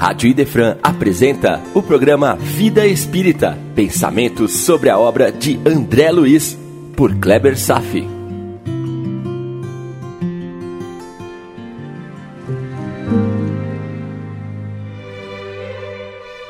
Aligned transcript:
Rádio 0.00 0.30
Idefran 0.30 0.78
apresenta 0.82 1.60
o 1.74 1.82
programa 1.82 2.34
Vida 2.34 2.86
Espírita, 2.86 3.58
pensamentos 3.76 4.50
sobre 4.50 4.88
a 4.88 4.98
obra 4.98 5.30
de 5.30 5.60
André 5.68 6.10
Luiz, 6.10 6.58
por 6.96 7.14
Kleber 7.16 7.54
Safi. 7.54 8.08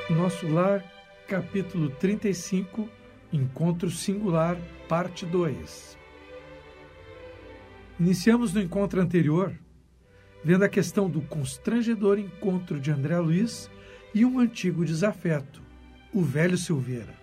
Nosso 0.09 0.49
Lar, 0.49 0.85
capítulo 1.27 1.91
35, 1.91 2.89
Encontro 3.33 3.91
Singular, 3.91 4.57
parte 4.89 5.27
2. 5.27 5.99
Iniciamos 7.99 8.55
no 8.55 8.61
encontro 8.61 9.03
anterior 9.03 9.53
vendo 10.43 10.65
a 10.65 10.69
questão 10.69 11.09
do 11.09 11.21
constrangedor 11.21 12.19
encontro 12.19 12.81
de 12.81 12.91
André 12.91 13.19
Luiz 13.19 13.71
e 14.15 14.25
um 14.25 14.39
antigo 14.39 14.85
desafeto, 14.85 15.63
o 16.13 16.23
velho 16.23 16.57
Silveira. 16.57 17.15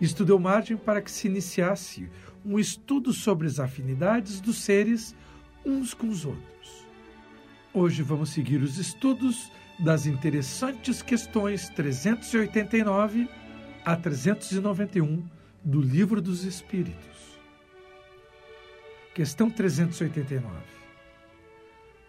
Isto 0.00 0.24
deu 0.24 0.38
margem 0.38 0.76
para 0.76 1.00
que 1.00 1.10
se 1.10 1.26
iniciasse 1.26 2.08
um 2.44 2.58
estudo 2.58 3.12
sobre 3.12 3.46
as 3.46 3.58
afinidades 3.58 4.40
dos 4.40 4.58
seres 4.58 5.14
uns 5.64 5.92
com 5.92 6.08
os 6.08 6.24
outros. 6.24 6.86
Hoje 7.74 8.02
vamos 8.02 8.30
seguir 8.30 8.62
os 8.62 8.78
estudos 8.78 9.50
das 9.78 10.06
interessantes 10.06 11.02
questões 11.02 11.68
389 11.70 13.28
a 13.84 13.96
391 13.96 15.22
do 15.64 15.80
Livro 15.80 16.20
dos 16.22 16.44
Espíritos. 16.44 17.36
Questão 19.14 19.50
389 19.50 20.85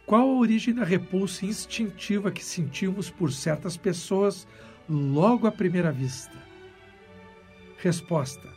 qual 0.07 0.21
a 0.21 0.39
origem 0.39 0.73
da 0.73 0.85
repulsa 0.85 1.45
instintiva 1.45 2.31
que 2.31 2.43
sentimos 2.43 3.09
por 3.09 3.29
certas 3.29 3.75
pessoas 3.75 4.47
logo 4.89 5.45
à 5.45 5.51
primeira 5.51 5.91
vista? 5.91 6.41
Resposta: 7.77 8.47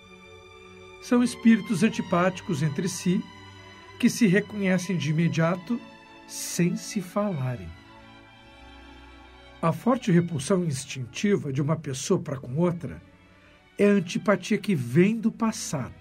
São 1.03 1.25
espíritos 1.25 1.83
antipáticos 1.83 2.63
entre 2.63 2.89
si 2.89 3.21
que 3.99 4.09
se 4.09 4.29
reconhecem 4.29 4.97
de 4.97 5.11
imediato 5.11 5.79
sem 6.29 6.77
se 6.77 7.03
falarem. 7.03 7.69
A 9.61 9.73
forte 9.73 10.13
repulsão 10.13 10.65
instintiva 10.65 11.53
de 11.53 11.61
uma 11.61 11.75
pessoa 11.75 12.21
para 12.21 12.39
com 12.39 12.57
outra 12.59 13.03
é 13.77 13.87
a 13.87 13.95
antipatia 13.95 14.57
que 14.57 14.77
vem 14.77 15.17
do 15.17 15.33
passado. 15.33 15.93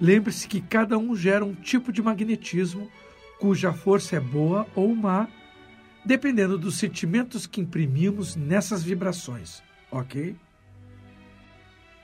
Lembre-se 0.00 0.46
que 0.46 0.60
cada 0.60 0.96
um 0.96 1.16
gera 1.16 1.44
um 1.44 1.54
tipo 1.54 1.92
de 1.92 2.00
magnetismo 2.00 2.88
cuja 3.42 3.72
força 3.72 4.14
é 4.14 4.20
boa 4.20 4.68
ou 4.72 4.94
má, 4.94 5.26
dependendo 6.04 6.56
dos 6.56 6.76
sentimentos 6.76 7.44
que 7.44 7.60
imprimimos 7.60 8.36
nessas 8.36 8.84
vibrações, 8.84 9.60
ok? 9.90 10.36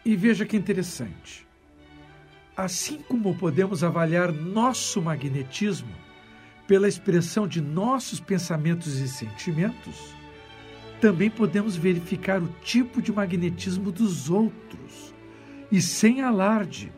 E 0.04 0.16
veja 0.16 0.44
que 0.44 0.56
interessante. 0.56 1.46
Assim 2.56 2.98
como 3.02 3.36
podemos 3.36 3.84
avaliar 3.84 4.32
nosso 4.32 5.00
magnetismo 5.00 5.94
pela 6.66 6.88
expressão 6.88 7.46
de 7.46 7.60
nossos 7.60 8.18
pensamentos 8.18 8.98
e 8.98 9.06
sentimentos, 9.06 10.12
também 11.00 11.30
podemos 11.30 11.76
verificar 11.76 12.42
o 12.42 12.48
tipo 12.64 13.00
de 13.00 13.12
magnetismo 13.12 13.92
dos 13.92 14.28
outros, 14.28 15.14
e 15.70 15.80
sem 15.80 16.20
alarde, 16.20 16.92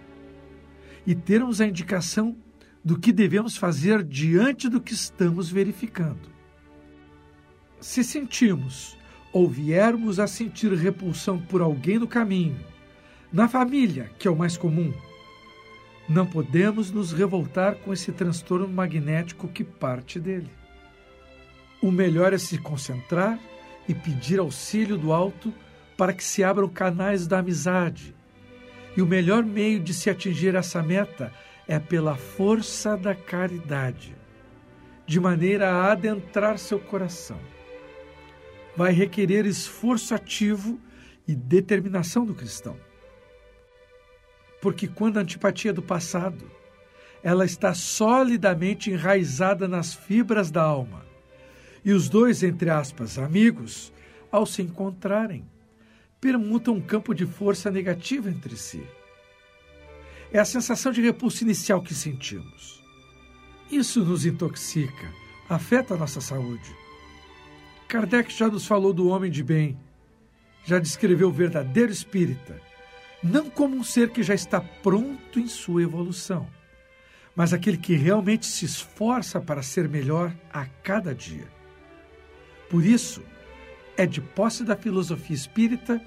e 1.06 1.14
termos 1.14 1.60
a 1.60 1.66
indicação 1.66 2.34
do 2.84 2.98
que 2.98 3.12
devemos 3.12 3.56
fazer 3.56 4.02
diante 4.02 4.68
do 4.68 4.80
que 4.80 4.92
estamos 4.92 5.50
verificando. 5.50 6.30
Se 7.80 8.02
sentimos 8.02 8.96
ou 9.32 9.48
viermos 9.48 10.18
a 10.18 10.26
sentir 10.26 10.72
repulsão 10.72 11.38
por 11.38 11.60
alguém 11.60 11.98
no 11.98 12.08
caminho, 12.08 12.58
na 13.32 13.48
família, 13.48 14.10
que 14.18 14.26
é 14.26 14.30
o 14.30 14.36
mais 14.36 14.56
comum, 14.56 14.92
não 16.08 16.26
podemos 16.26 16.90
nos 16.90 17.12
revoltar 17.12 17.76
com 17.76 17.92
esse 17.92 18.10
transtorno 18.10 18.66
magnético 18.66 19.46
que 19.46 19.62
parte 19.62 20.18
dele. 20.18 20.50
O 21.80 21.90
melhor 21.90 22.32
é 22.32 22.38
se 22.38 22.58
concentrar 22.58 23.38
e 23.88 23.94
pedir 23.94 24.40
auxílio 24.40 24.98
do 24.98 25.12
alto 25.12 25.54
para 25.96 26.12
que 26.12 26.24
se 26.24 26.42
abram 26.42 26.68
canais 26.68 27.26
da 27.26 27.38
amizade. 27.38 28.14
E 28.96 29.00
o 29.00 29.06
melhor 29.06 29.44
meio 29.44 29.78
de 29.78 29.94
se 29.94 30.10
atingir 30.10 30.54
essa 30.56 30.82
meta 30.82 31.32
é 31.70 31.78
pela 31.78 32.16
força 32.16 32.96
da 32.96 33.14
caridade, 33.14 34.16
de 35.06 35.20
maneira 35.20 35.70
a 35.70 35.92
adentrar 35.92 36.58
seu 36.58 36.80
coração. 36.80 37.38
Vai 38.76 38.90
requerer 38.90 39.46
esforço 39.46 40.12
ativo 40.12 40.80
e 41.28 41.32
determinação 41.32 42.26
do 42.26 42.34
cristão. 42.34 42.76
Porque 44.60 44.88
quando 44.88 45.18
a 45.18 45.20
antipatia 45.20 45.72
do 45.72 45.80
passado, 45.80 46.50
ela 47.22 47.44
está 47.44 47.72
solidamente 47.72 48.90
enraizada 48.90 49.68
nas 49.68 49.94
fibras 49.94 50.50
da 50.50 50.64
alma, 50.64 51.06
e 51.84 51.92
os 51.92 52.08
dois, 52.08 52.42
entre 52.42 52.68
aspas, 52.68 53.16
amigos, 53.16 53.92
ao 54.28 54.44
se 54.44 54.60
encontrarem, 54.60 55.48
permutam 56.20 56.74
um 56.74 56.80
campo 56.80 57.14
de 57.14 57.26
força 57.26 57.70
negativa 57.70 58.28
entre 58.28 58.56
si 58.56 58.84
é 60.32 60.38
a 60.38 60.44
sensação 60.44 60.92
de 60.92 61.00
repulso 61.00 61.42
inicial 61.42 61.82
que 61.82 61.94
sentimos. 61.94 62.82
Isso 63.70 64.04
nos 64.04 64.24
intoxica, 64.24 65.12
afeta 65.48 65.94
a 65.94 65.96
nossa 65.96 66.20
saúde. 66.20 66.74
Kardec 67.88 68.32
já 68.32 68.48
nos 68.48 68.66
falou 68.66 68.92
do 68.92 69.08
homem 69.08 69.30
de 69.30 69.42
bem, 69.42 69.78
já 70.64 70.78
descreveu 70.78 71.28
o 71.28 71.32
verdadeiro 71.32 71.90
espírita, 71.90 72.60
não 73.22 73.50
como 73.50 73.76
um 73.76 73.84
ser 73.84 74.10
que 74.10 74.22
já 74.22 74.34
está 74.34 74.60
pronto 74.60 75.38
em 75.38 75.48
sua 75.48 75.82
evolução, 75.82 76.48
mas 77.34 77.52
aquele 77.52 77.76
que 77.76 77.94
realmente 77.94 78.46
se 78.46 78.64
esforça 78.64 79.40
para 79.40 79.62
ser 79.62 79.88
melhor 79.88 80.32
a 80.52 80.66
cada 80.66 81.14
dia. 81.14 81.48
Por 82.68 82.84
isso, 82.84 83.22
é 83.96 84.06
de 84.06 84.20
posse 84.20 84.64
da 84.64 84.76
filosofia 84.76 85.34
espírita 85.34 86.00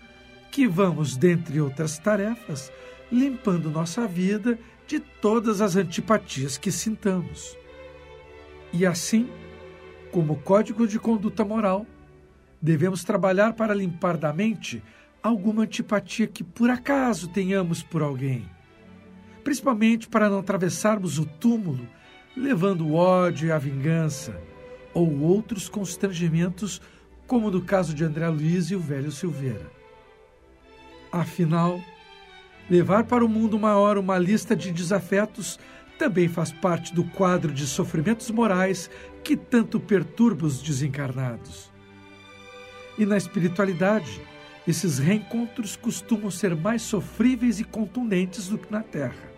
que 0.51 0.67
vamos, 0.67 1.17
dentre 1.17 1.59
outras 1.59 1.97
tarefas, 1.97 2.71
limpando 3.13 3.69
nossa 3.69 4.07
vida 4.07 4.57
de 4.87 4.99
todas 4.99 5.61
as 5.61 5.75
antipatias 5.75 6.57
que 6.57 6.71
sintamos. 6.71 7.55
E 8.73 8.87
assim, 8.87 9.29
como 10.11 10.41
código 10.41 10.87
de 10.87 10.97
conduta 10.97 11.45
moral, 11.45 11.85
devemos 12.59 13.03
trabalhar 13.03 13.53
para 13.53 13.75
limpar 13.75 14.17
da 14.17 14.33
mente 14.33 14.81
alguma 15.21 15.61
antipatia 15.61 16.25
que 16.25 16.43
por 16.43 16.71
acaso 16.71 17.27
tenhamos 17.27 17.83
por 17.83 18.01
alguém, 18.01 18.49
principalmente 19.43 20.07
para 20.07 20.27
não 20.27 20.39
atravessarmos 20.39 21.19
o 21.19 21.25
túmulo 21.25 21.87
levando 22.35 22.87
o 22.87 22.95
ódio 22.95 23.47
e 23.47 23.51
a 23.51 23.59
vingança 23.59 24.41
ou 24.91 25.21
outros 25.21 25.69
constrangimentos, 25.69 26.81
como 27.27 27.51
no 27.51 27.61
caso 27.61 27.93
de 27.93 28.03
André 28.03 28.27
Luiz 28.27 28.71
e 28.71 28.75
o 28.75 28.79
velho 28.79 29.11
Silveira. 29.11 29.71
Afinal, 31.11 31.79
Levar 32.69 33.03
para 33.03 33.25
o 33.25 33.29
mundo 33.29 33.59
maior 33.59 33.97
uma 33.97 34.17
lista 34.17 34.55
de 34.55 34.71
desafetos 34.71 35.59
também 35.97 36.27
faz 36.27 36.51
parte 36.51 36.93
do 36.93 37.03
quadro 37.03 37.51
de 37.51 37.67
sofrimentos 37.67 38.31
morais 38.31 38.89
que 39.23 39.35
tanto 39.35 39.79
perturba 39.79 40.45
os 40.45 40.61
desencarnados. 40.61 41.71
E 42.97 43.05
na 43.05 43.17
espiritualidade, 43.17 44.21
esses 44.67 44.97
reencontros 44.97 45.75
costumam 45.75 46.31
ser 46.31 46.55
mais 46.55 46.81
sofríveis 46.81 47.59
e 47.59 47.63
contundentes 47.63 48.47
do 48.47 48.57
que 48.57 48.71
na 48.71 48.81
Terra. 48.81 49.31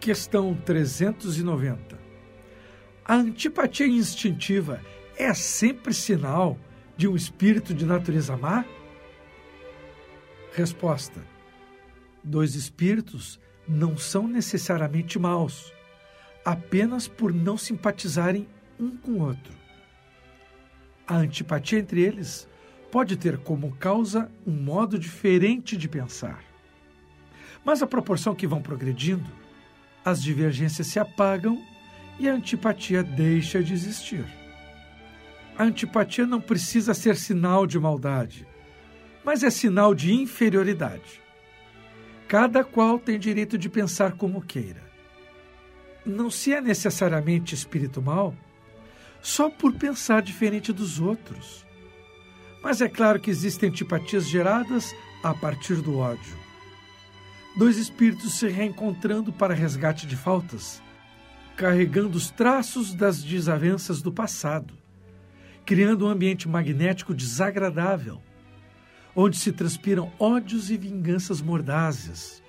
Questão 0.00 0.54
390. 0.54 1.98
A 3.04 3.14
antipatia 3.16 3.86
instintiva 3.86 4.80
é 5.16 5.32
sempre 5.34 5.92
sinal 5.92 6.58
de 6.96 7.06
um 7.06 7.14
espírito 7.14 7.74
de 7.74 7.84
natureza 7.84 8.36
má? 8.36 8.64
Resposta 10.52 11.33
Dois 12.24 12.54
espíritos 12.54 13.38
não 13.68 13.98
são 13.98 14.26
necessariamente 14.26 15.18
maus, 15.18 15.72
apenas 16.42 17.06
por 17.06 17.34
não 17.34 17.58
simpatizarem 17.58 18.48
um 18.80 18.96
com 18.96 19.12
o 19.12 19.20
outro. 19.20 19.52
A 21.06 21.16
antipatia 21.16 21.78
entre 21.78 22.02
eles 22.02 22.48
pode 22.90 23.16
ter 23.16 23.36
como 23.38 23.76
causa 23.76 24.30
um 24.46 24.52
modo 24.52 24.98
diferente 24.98 25.76
de 25.76 25.86
pensar. 25.86 26.42
Mas 27.62 27.82
à 27.82 27.86
proporção 27.86 28.34
que 28.34 28.46
vão 28.46 28.62
progredindo, 28.62 29.30
as 30.04 30.22
divergências 30.22 30.86
se 30.86 30.98
apagam 30.98 31.62
e 32.18 32.28
a 32.28 32.32
antipatia 32.32 33.02
deixa 33.02 33.62
de 33.62 33.74
existir. 33.74 34.24
A 35.58 35.64
antipatia 35.64 36.26
não 36.26 36.40
precisa 36.40 36.94
ser 36.94 37.16
sinal 37.16 37.66
de 37.66 37.78
maldade, 37.78 38.46
mas 39.24 39.42
é 39.42 39.50
sinal 39.50 39.94
de 39.94 40.12
inferioridade. 40.12 41.23
Cada 42.28 42.64
qual 42.64 42.98
tem 42.98 43.18
direito 43.18 43.58
de 43.58 43.68
pensar 43.68 44.12
como 44.12 44.42
queira. 44.42 44.82
Não 46.04 46.30
se 46.30 46.52
é 46.52 46.60
necessariamente 46.60 47.54
espírito 47.54 48.00
mal, 48.00 48.34
só 49.22 49.48
por 49.48 49.72
pensar 49.74 50.22
diferente 50.22 50.72
dos 50.72 51.00
outros. 51.00 51.64
Mas 52.62 52.80
é 52.80 52.88
claro 52.88 53.20
que 53.20 53.30
existem 53.30 53.68
antipatias 53.68 54.28
geradas 54.28 54.94
a 55.22 55.34
partir 55.34 55.76
do 55.76 55.98
ódio. 55.98 56.36
Dois 57.56 57.78
espíritos 57.78 58.38
se 58.38 58.48
reencontrando 58.48 59.32
para 59.32 59.54
resgate 59.54 60.06
de 60.06 60.16
faltas, 60.16 60.82
carregando 61.56 62.18
os 62.18 62.30
traços 62.30 62.92
das 62.94 63.22
desavenças 63.22 64.02
do 64.02 64.12
passado, 64.12 64.74
criando 65.64 66.06
um 66.06 66.08
ambiente 66.08 66.48
magnético 66.48 67.14
desagradável, 67.14 68.20
onde 69.14 69.36
se 69.36 69.52
transpiram 69.52 70.12
ódios 70.18 70.70
e 70.70 70.76
vinganças 70.76 71.40
mordazes. 71.40 72.42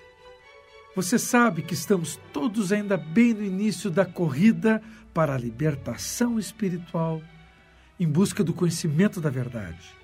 Você 0.96 1.20
sabe 1.20 1.62
que 1.62 1.74
estamos 1.74 2.20
todos 2.32 2.72
ainda 2.72 2.96
bem 2.96 3.34
no 3.34 3.44
início 3.44 3.92
da 3.92 4.06
corrida 4.06 4.82
para 5.14 5.36
a 5.36 5.38
libertação 5.38 6.40
espiritual, 6.40 7.22
em 8.00 8.08
busca 8.08 8.44
do 8.44 8.54
conhecimento 8.54 9.22
da 9.22 9.30
verdade. 9.30 9.96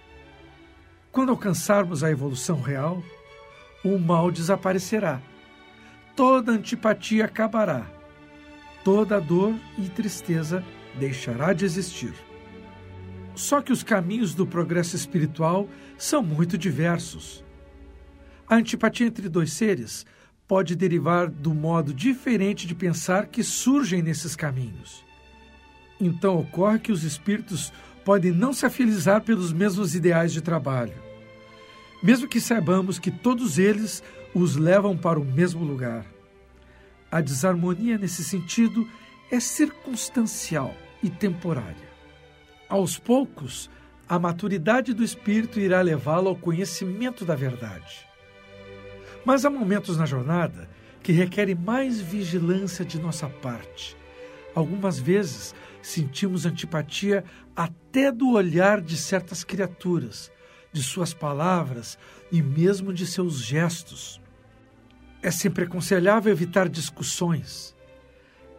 Quando 1.12 1.30
alcançarmos 1.30 2.04
a 2.04 2.12
evolução 2.12 2.62
real, 2.62 3.04
o 3.84 3.98
mal 3.98 4.32
desaparecerá, 4.32 5.22
toda 6.16 6.52
antipatia 6.52 7.26
acabará, 7.26 7.86
toda 8.84 9.20
dor 9.20 9.56
e 9.78 9.90
tristeza 9.90 10.64
deixará 10.98 11.54
de 11.54 11.66
existir. 11.66 12.14
Só 13.36 13.62
que 13.62 13.72
os 13.72 13.84
caminhos 13.84 14.34
do 14.34 14.46
progresso 14.46 14.96
espiritual 14.96 15.70
são 15.98 16.22
muito 16.22 16.58
diversos. 16.58 17.44
A 18.48 18.56
antipatia 18.56 19.08
entre 19.08 19.30
dois 19.30 19.54
seres 19.54 20.06
pode 20.48 20.76
derivar 20.76 21.30
do 21.30 21.54
modo 21.54 21.94
diferente 21.94 22.68
de 22.68 22.76
pensar 22.76 23.28
que 23.28 23.42
surgem 23.42 24.02
nesses 24.02 24.36
caminhos. 24.36 25.06
Então 26.00 26.38
ocorre 26.38 26.80
que 26.80 26.92
os 26.92 27.04
espíritos 27.04 27.72
podem 28.04 28.32
não 28.32 28.52
se 28.52 28.66
afinizar 28.66 29.22
pelos 29.22 29.54
mesmos 29.54 29.96
ideais 29.96 30.34
de 30.34 30.42
trabalho, 30.42 30.96
mesmo 32.04 32.28
que 32.28 32.42
saibamos 32.42 33.00
que 33.00 33.12
todos 33.12 33.58
eles 33.58 34.04
os 34.34 34.56
levam 34.56 34.98
para 34.98 35.20
o 35.20 35.24
mesmo 35.24 35.64
lugar. 35.64 36.06
A 37.10 37.22
desarmonia 37.22 37.98
nesse 37.98 38.24
sentido 38.24 38.88
é 39.32 39.40
circunstancial 39.40 40.76
e 41.02 41.10
temporária. 41.10 41.91
Aos 42.72 42.98
poucos, 42.98 43.70
a 44.08 44.18
maturidade 44.18 44.94
do 44.94 45.04
espírito 45.04 45.60
irá 45.60 45.82
levá-lo 45.82 46.30
ao 46.30 46.38
conhecimento 46.38 47.26
da 47.26 47.36
verdade. 47.36 48.08
Mas 49.26 49.44
há 49.44 49.50
momentos 49.50 49.98
na 49.98 50.06
jornada 50.06 50.70
que 51.04 51.12
requerem 51.12 51.54
mais 51.54 52.00
vigilância 52.00 52.86
de 52.86 52.98
nossa 52.98 53.28
parte. 53.28 53.98
Algumas 54.56 54.98
vezes 54.98 55.54
sentimos 55.82 56.46
antipatia 56.46 57.26
até 57.54 58.10
do 58.10 58.32
olhar 58.32 58.80
de 58.80 58.96
certas 58.96 59.44
criaturas, 59.44 60.32
de 60.72 60.82
suas 60.82 61.14
palavras 61.14 62.00
e 62.32 62.42
mesmo 62.42 62.94
de 62.94 63.06
seus 63.06 63.44
gestos. 63.44 64.22
É 65.22 65.30
sempre 65.30 65.66
aconselhável 65.66 66.32
evitar 66.32 66.70
discussões. 66.70 67.76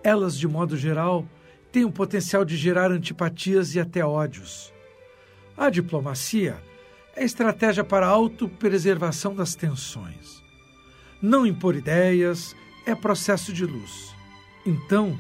Elas, 0.05 0.37
de 0.37 0.47
modo 0.47 0.77
geral, 0.77 1.27
têm 1.73 1.85
o 1.85 1.91
potencial 1.91 2.45
de 2.45 2.57
gerar 2.57 2.93
antipatias 2.93 3.75
e 3.75 3.81
até 3.81 4.05
ódios. 4.05 4.73
A 5.57 5.71
diplomacia 5.71 6.63
é 7.17 7.25
estratégia 7.25 7.83
para 7.83 8.07
a 8.07 8.11
autopreservação 8.11 9.35
das 9.35 9.55
tensões. 9.55 10.43
Não 11.21 11.47
impor 11.47 11.75
ideias 11.75 12.55
é 12.87 12.95
processo 12.95 13.53
de 13.53 13.65
luz. 13.65 14.15
Então, 14.67 15.19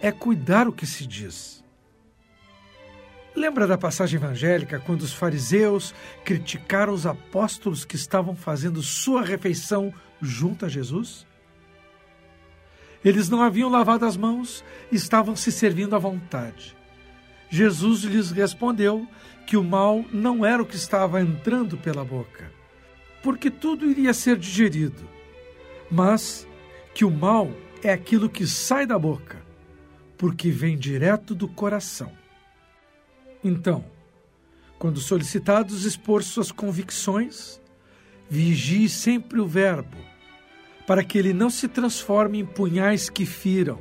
é 0.00 0.12
cuidar 0.12 0.68
o 0.68 0.72
que 0.72 0.86
se 0.86 1.06
diz. 1.06 1.64
Lembra 3.34 3.66
da 3.66 3.76
passagem 3.76 4.18
evangélica 4.18 4.80
quando 4.80 5.02
os 5.02 5.12
fariseus 5.12 5.94
criticaram 6.24 6.92
os 6.92 7.06
apóstolos 7.06 7.84
que 7.84 7.96
estavam 7.96 8.34
fazendo 8.34 8.82
sua 8.82 9.22
refeição 9.22 9.92
junto 10.22 10.64
a 10.64 10.68
Jesus? 10.68 11.26
Eles 13.06 13.28
não 13.28 13.40
haviam 13.40 13.70
lavado 13.70 14.04
as 14.04 14.16
mãos 14.16 14.64
estavam 14.90 15.36
se 15.36 15.52
servindo 15.52 15.94
à 15.94 15.98
vontade. 15.98 16.76
Jesus 17.48 18.02
lhes 18.02 18.32
respondeu 18.32 19.06
que 19.46 19.56
o 19.56 19.62
mal 19.62 20.04
não 20.12 20.44
era 20.44 20.60
o 20.60 20.66
que 20.66 20.74
estava 20.74 21.20
entrando 21.20 21.78
pela 21.78 22.04
boca, 22.04 22.50
porque 23.22 23.48
tudo 23.48 23.88
iria 23.88 24.12
ser 24.12 24.36
digerido, 24.36 25.08
mas 25.88 26.48
que 26.92 27.04
o 27.04 27.10
mal 27.10 27.48
é 27.80 27.92
aquilo 27.92 28.28
que 28.28 28.44
sai 28.44 28.84
da 28.84 28.98
boca, 28.98 29.40
porque 30.18 30.50
vem 30.50 30.76
direto 30.76 31.32
do 31.32 31.46
coração. 31.46 32.10
Então, 33.44 33.84
quando 34.80 34.98
solicitados 34.98 35.84
expor 35.84 36.24
suas 36.24 36.50
convicções, 36.50 37.60
vigie 38.28 38.88
sempre 38.88 39.38
o 39.38 39.46
Verbo, 39.46 39.96
para 40.86 41.02
que 41.02 41.18
ele 41.18 41.32
não 41.32 41.50
se 41.50 41.66
transforme 41.66 42.38
em 42.38 42.46
punhais 42.46 43.10
que 43.10 43.26
firam, 43.26 43.80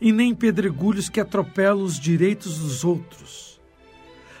e 0.00 0.12
nem 0.12 0.30
em 0.30 0.34
pedregulhos 0.34 1.08
que 1.08 1.20
atropelam 1.20 1.82
os 1.82 1.98
direitos 1.98 2.58
dos 2.58 2.84
outros. 2.84 3.60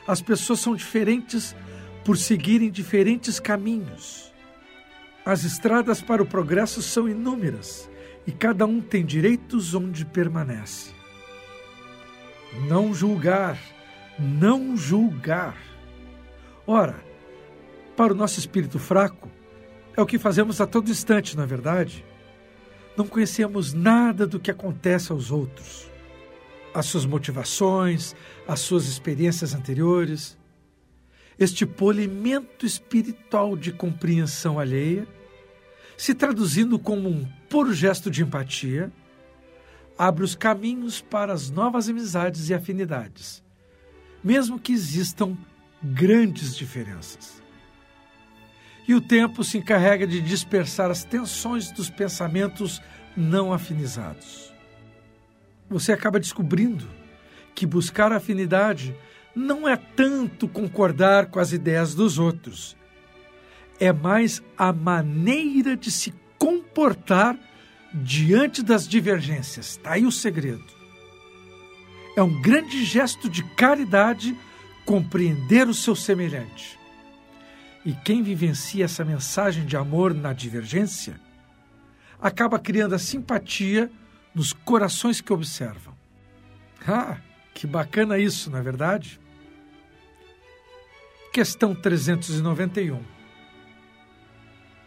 As 0.06 0.20
pessoas 0.20 0.60
são 0.60 0.74
diferentes 0.74 1.54
por 2.04 2.16
seguirem 2.16 2.70
diferentes 2.70 3.38
caminhos. 3.38 4.32
As 5.24 5.44
estradas 5.44 6.00
para 6.00 6.22
o 6.22 6.26
progresso 6.26 6.82
são 6.82 7.08
inúmeras 7.08 7.90
e 8.26 8.32
cada 8.32 8.66
um 8.66 8.80
tem 8.80 9.04
direitos 9.04 9.74
onde 9.74 10.04
permanece. 10.04 10.92
Não 12.68 12.92
julgar, 12.92 13.58
não 14.18 14.76
julgar. 14.76 15.56
Ora, 16.66 17.04
para 17.96 18.12
o 18.12 18.16
nosso 18.16 18.38
espírito 18.38 18.78
fraco, 18.78 19.30
é 20.00 20.02
o 20.02 20.06
que 20.06 20.18
fazemos 20.18 20.60
a 20.60 20.66
todo 20.66 20.90
instante, 20.90 21.36
na 21.36 21.44
é 21.44 21.46
verdade. 21.46 22.04
Não 22.96 23.06
conhecemos 23.06 23.72
nada 23.72 24.26
do 24.26 24.40
que 24.40 24.50
acontece 24.50 25.12
aos 25.12 25.30
outros, 25.30 25.90
as 26.74 26.86
suas 26.86 27.06
motivações, 27.06 28.14
as 28.46 28.60
suas 28.60 28.86
experiências 28.86 29.54
anteriores 29.54 30.38
este 31.40 31.64
polimento 31.64 32.66
espiritual 32.66 33.56
de 33.56 33.72
compreensão 33.72 34.58
alheia, 34.58 35.08
se 35.96 36.14
traduzindo 36.14 36.78
como 36.78 37.08
um 37.08 37.26
puro 37.48 37.72
gesto 37.72 38.10
de 38.10 38.22
empatia, 38.22 38.92
abre 39.96 40.22
os 40.22 40.34
caminhos 40.34 41.00
para 41.00 41.32
as 41.32 41.48
novas 41.48 41.88
amizades 41.88 42.50
e 42.50 42.54
afinidades, 42.54 43.42
mesmo 44.22 44.60
que 44.60 44.72
existam 44.72 45.34
grandes 45.82 46.54
diferenças. 46.54 47.39
E 48.90 48.94
o 48.96 49.00
tempo 49.00 49.44
se 49.44 49.56
encarrega 49.56 50.04
de 50.04 50.20
dispersar 50.20 50.90
as 50.90 51.04
tensões 51.04 51.70
dos 51.70 51.88
pensamentos 51.88 52.82
não 53.16 53.52
afinizados. 53.52 54.52
Você 55.68 55.92
acaba 55.92 56.18
descobrindo 56.18 56.88
que 57.54 57.64
buscar 57.64 58.10
afinidade 58.10 58.92
não 59.32 59.68
é 59.68 59.76
tanto 59.76 60.48
concordar 60.48 61.26
com 61.26 61.38
as 61.38 61.52
ideias 61.52 61.94
dos 61.94 62.18
outros, 62.18 62.76
é 63.78 63.92
mais 63.92 64.42
a 64.58 64.72
maneira 64.72 65.76
de 65.76 65.92
se 65.92 66.12
comportar 66.36 67.38
diante 67.94 68.60
das 68.60 68.88
divergências. 68.88 69.70
Está 69.70 69.92
aí 69.92 70.04
o 70.04 70.10
segredo. 70.10 70.66
É 72.16 72.22
um 72.24 72.42
grande 72.42 72.84
gesto 72.84 73.28
de 73.28 73.44
caridade 73.54 74.36
compreender 74.84 75.68
o 75.68 75.74
seu 75.74 75.94
semelhante. 75.94 76.79
E 77.84 77.94
quem 77.94 78.22
vivencia 78.22 78.84
essa 78.84 79.04
mensagem 79.04 79.64
de 79.64 79.76
amor 79.76 80.12
na 80.14 80.32
divergência 80.32 81.18
acaba 82.20 82.58
criando 82.58 82.94
a 82.94 82.98
simpatia 82.98 83.90
nos 84.34 84.52
corações 84.52 85.20
que 85.20 85.32
observam. 85.32 85.94
Ah, 86.86 87.18
que 87.54 87.66
bacana 87.66 88.18
isso, 88.18 88.50
não 88.50 88.58
é 88.58 88.62
verdade? 88.62 89.20
Questão 91.32 91.74
391. 91.74 93.02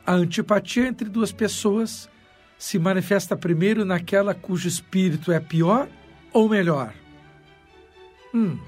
A 0.06 0.14
antipatia 0.14 0.88
entre 0.88 1.10
duas 1.10 1.32
pessoas 1.32 2.10
se 2.58 2.78
manifesta 2.78 3.36
primeiro 3.36 3.86
naquela 3.86 4.36
cujo 4.36 4.68
espírito 4.68 5.32
é 5.32 5.40
pior 5.40 5.88
ou 6.32 6.48
melhor? 6.48 6.94
Hum, 8.34 8.60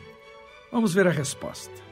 vamos 0.72 0.94
ver 0.94 1.08
a 1.08 1.12
resposta. 1.12 1.85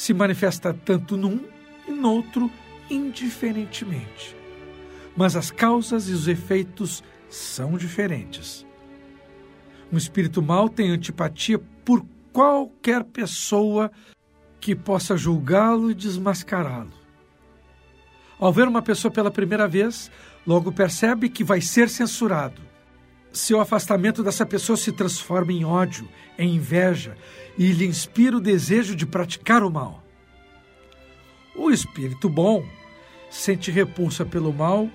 Se 0.00 0.14
manifesta 0.14 0.72
tanto 0.72 1.14
num 1.14 1.44
e 1.86 1.90
noutro 1.90 2.50
indiferentemente. 2.88 4.34
Mas 5.14 5.36
as 5.36 5.50
causas 5.50 6.08
e 6.08 6.12
os 6.12 6.26
efeitos 6.26 7.04
são 7.28 7.76
diferentes. 7.76 8.66
Um 9.92 9.98
espírito 9.98 10.40
mau 10.40 10.70
tem 10.70 10.90
antipatia 10.90 11.58
por 11.84 12.02
qualquer 12.32 13.04
pessoa 13.04 13.92
que 14.58 14.74
possa 14.74 15.18
julgá-lo 15.18 15.90
e 15.90 15.94
desmascará-lo. 15.94 16.94
Ao 18.38 18.50
ver 18.50 18.68
uma 18.68 18.80
pessoa 18.80 19.12
pela 19.12 19.30
primeira 19.30 19.68
vez, 19.68 20.10
logo 20.46 20.72
percebe 20.72 21.28
que 21.28 21.44
vai 21.44 21.60
ser 21.60 21.90
censurado. 21.90 22.62
Seu 23.32 23.60
afastamento 23.60 24.22
dessa 24.22 24.44
pessoa 24.44 24.76
se 24.76 24.92
transforma 24.92 25.52
em 25.52 25.64
ódio, 25.64 26.08
em 26.38 26.56
inveja 26.56 27.16
e 27.56 27.72
lhe 27.72 27.86
inspira 27.86 28.36
o 28.36 28.40
desejo 28.40 28.94
de 28.96 29.06
praticar 29.06 29.62
o 29.62 29.70
mal. 29.70 30.02
O 31.54 31.70
espírito 31.70 32.28
bom 32.28 32.64
sente 33.30 33.70
repulsa 33.70 34.24
pelo 34.24 34.52
mal 34.52 34.88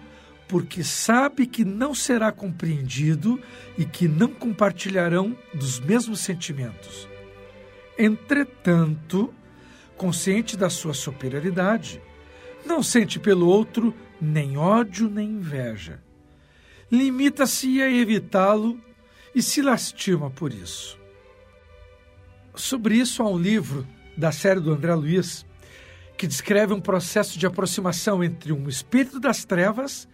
porque 0.48 0.84
sabe 0.84 1.48
que 1.48 1.66
não 1.66 1.96
será 1.96 2.32
compreendido 2.32 3.40
e 3.78 3.86
que 3.86 4.08
não 4.08 4.28
compartilharão 4.28 5.36
dos 5.54 5.80
mesmos 5.80 6.20
sentimentos. 6.20 7.08
Entretanto, 7.98 9.34
consciente 9.98 10.56
da 10.56 10.70
sua 10.70 10.94
superioridade, 10.94 12.02
não 12.66 12.84
sente 12.84 13.20
pelo 13.20 13.48
outro 13.48 13.94
nem 14.22 14.58
ódio 14.58 15.10
nem 15.10 15.30
inveja. 15.30 16.05
Limita-se 16.96 17.82
a 17.82 17.92
evitá-lo 17.92 18.82
e 19.34 19.42
se 19.42 19.62
lastima 19.62 20.30
por 20.30 20.54
isso. 20.54 20.98
Sobre 22.56 22.96
isso 22.96 23.22
há 23.22 23.30
um 23.30 23.38
livro 23.38 23.86
da 24.16 24.32
série 24.32 24.62
do 24.62 24.72
André 24.72 24.96
Luiz 24.96 25.46
que 26.18 26.26
descreve 26.26 26.74
um 26.74 26.80
processo 26.80 27.38
de 27.38 27.46
aproximação 27.46 28.24
entre 28.24 28.54
um 28.54 28.70
espírito 28.70 29.20
das 29.20 29.44
trevas 29.44 30.08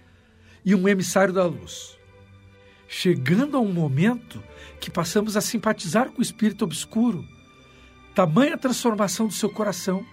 e 0.66 0.74
um 0.74 0.88
emissário 0.88 1.32
da 1.32 1.46
luz. 1.46 2.00
Chegando 2.88 3.58
a 3.58 3.60
um 3.60 3.72
momento 3.72 4.44
que 4.80 4.90
passamos 4.90 5.38
a 5.38 5.42
simpatizar 5.42 6.10
com 6.10 6.18
o 6.18 6.24
espírito 6.24 6.66
obscuro, 6.66 7.24
tamanha 8.16 8.58
transformação 8.58 9.28
do 9.28 9.34
seu 9.34 9.52
coração. 9.52 10.04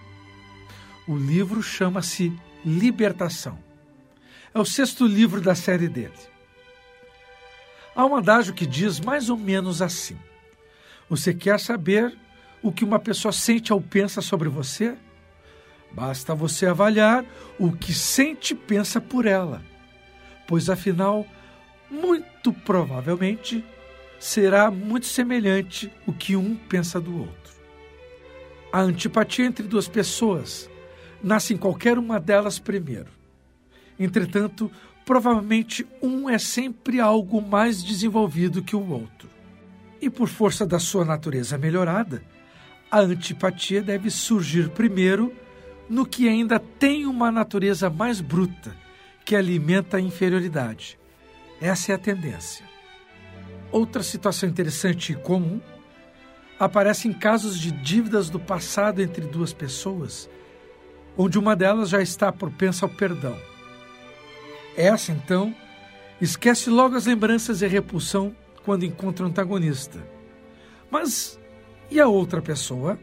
O 1.07 1.17
livro 1.17 1.63
chama-se 1.63 2.31
Libertação. 2.63 3.57
É 4.53 4.59
o 4.59 4.65
sexto 4.65 5.07
livro 5.07 5.41
da 5.41 5.55
série 5.55 5.89
dele. 5.89 6.28
Há 7.99 8.05
um 8.05 8.15
adágio 8.15 8.53
que 8.53 8.65
diz 8.65 8.97
mais 9.01 9.29
ou 9.29 9.35
menos 9.35 9.81
assim: 9.81 10.17
Você 11.09 11.33
quer 11.33 11.59
saber 11.59 12.17
o 12.63 12.71
que 12.71 12.85
uma 12.85 12.97
pessoa 12.97 13.33
sente 13.33 13.73
ou 13.73 13.81
pensa 13.81 14.21
sobre 14.21 14.47
você? 14.47 14.95
Basta 15.91 16.33
você 16.33 16.65
avaliar 16.65 17.25
o 17.59 17.73
que 17.73 17.93
sente 17.93 18.53
e 18.53 18.55
pensa 18.55 19.01
por 19.01 19.25
ela, 19.25 19.61
pois 20.47 20.69
afinal, 20.69 21.27
muito 21.91 22.53
provavelmente, 22.53 23.65
será 24.17 24.71
muito 24.71 25.05
semelhante 25.05 25.91
o 26.07 26.13
que 26.13 26.37
um 26.37 26.55
pensa 26.55 27.01
do 27.01 27.19
outro. 27.19 27.53
A 28.71 28.79
antipatia 28.79 29.43
entre 29.43 29.67
duas 29.67 29.89
pessoas 29.89 30.69
nasce 31.21 31.53
em 31.53 31.57
qualquer 31.57 31.97
uma 31.97 32.17
delas 32.17 32.59
primeiro. 32.59 33.11
Entretanto, 33.99 34.71
provavelmente 35.09 35.87
um 36.03 36.29
é 36.29 36.37
sempre 36.37 36.99
algo 36.99 37.41
mais 37.41 37.81
desenvolvido 37.83 38.61
que 38.61 38.75
o 38.75 38.91
outro. 38.91 39.27
E 39.99 40.07
por 40.07 40.27
força 40.27 40.67
da 40.67 40.77
sua 40.77 41.03
natureza 41.03 41.57
melhorada, 41.57 42.23
a 42.91 42.99
antipatia 42.99 43.81
deve 43.81 44.11
surgir 44.11 44.69
primeiro 44.69 45.33
no 45.89 46.05
que 46.05 46.29
ainda 46.29 46.59
tem 46.59 47.07
uma 47.07 47.31
natureza 47.31 47.89
mais 47.89 48.21
bruta, 48.21 48.71
que 49.25 49.35
alimenta 49.35 49.97
a 49.97 49.99
inferioridade. 49.99 50.99
Essa 51.59 51.91
é 51.91 51.95
a 51.95 51.97
tendência. 51.97 52.63
Outra 53.71 54.03
situação 54.03 54.47
interessante 54.47 55.13
e 55.13 55.15
comum 55.15 55.59
aparece 56.59 57.07
em 57.07 57.13
casos 57.13 57.59
de 57.59 57.71
dívidas 57.71 58.29
do 58.29 58.39
passado 58.39 59.01
entre 59.01 59.25
duas 59.25 59.53
pessoas, 59.53 60.29
onde 61.17 61.39
uma 61.39 61.55
delas 61.55 61.89
já 61.89 61.99
está 61.99 62.31
propensa 62.31 62.85
ao 62.85 62.89
perdão. 62.91 63.48
Essa, 64.79 65.11
então, 65.11 65.53
esquece 66.21 66.69
logo 66.69 66.95
as 66.95 67.05
lembranças 67.05 67.61
e 67.61 67.65
a 67.65 67.67
repulsão 67.67 68.33
quando 68.63 68.85
encontra 68.85 69.25
o 69.25 69.27
antagonista. 69.27 69.99
Mas 70.89 71.37
e 71.91 71.99
a 71.99 72.07
outra 72.07 72.41
pessoa? 72.41 72.97